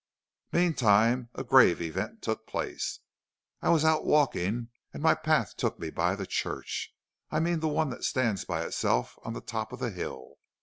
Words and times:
"Meantime 0.51 1.29
a 1.35 1.43
grave 1.43 1.79
event 1.79 2.23
took 2.23 2.47
place. 2.47 3.01
I 3.61 3.69
was 3.69 3.85
out 3.85 4.03
walking, 4.03 4.69
and 4.95 5.03
my 5.03 5.13
path 5.13 5.55
took 5.55 5.77
me 5.77 5.91
by 5.91 6.15
the 6.15 6.25
church. 6.25 6.91
I 7.29 7.39
mean 7.39 7.59
the 7.59 7.67
one 7.67 7.91
that 7.91 8.03
stands 8.03 8.43
by 8.43 8.65
itself 8.65 9.19
on 9.23 9.33
the 9.33 9.41
top 9.41 9.71
of 9.71 9.77
the 9.79 9.91
hill. 9.91 10.39